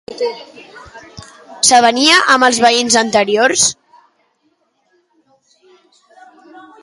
S'avenia 1.67 2.15
amb 2.35 2.47
els 2.47 2.61
veïns 2.63 2.97
anteriors? 3.03 3.67